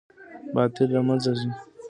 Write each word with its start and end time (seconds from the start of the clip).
باطل 0.53 0.87
له 0.95 1.01
منځه 1.07 1.31
ځي 1.39 1.49